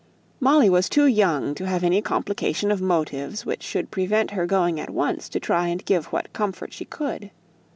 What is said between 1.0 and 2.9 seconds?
young to have any complication of